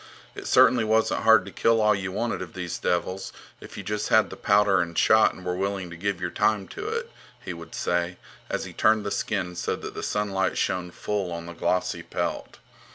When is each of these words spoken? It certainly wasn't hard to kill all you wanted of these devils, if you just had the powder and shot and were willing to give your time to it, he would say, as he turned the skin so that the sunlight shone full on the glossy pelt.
It 0.33 0.47
certainly 0.47 0.83
wasn't 0.83 1.21
hard 1.21 1.45
to 1.45 1.51
kill 1.51 1.79
all 1.79 1.93
you 1.93 2.11
wanted 2.11 2.41
of 2.41 2.53
these 2.55 2.79
devils, 2.79 3.31
if 3.59 3.77
you 3.77 3.83
just 3.83 4.09
had 4.09 4.31
the 4.31 4.35
powder 4.35 4.81
and 4.81 4.97
shot 4.97 5.31
and 5.31 5.45
were 5.45 5.55
willing 5.55 5.91
to 5.91 5.95
give 5.95 6.19
your 6.19 6.31
time 6.31 6.67
to 6.69 6.87
it, 6.87 7.11
he 7.39 7.53
would 7.53 7.75
say, 7.75 8.17
as 8.49 8.65
he 8.65 8.73
turned 8.73 9.05
the 9.05 9.11
skin 9.11 9.55
so 9.55 9.75
that 9.75 9.93
the 9.93 10.01
sunlight 10.01 10.57
shone 10.57 10.89
full 10.89 11.31
on 11.31 11.45
the 11.45 11.53
glossy 11.53 12.01
pelt. 12.01 12.57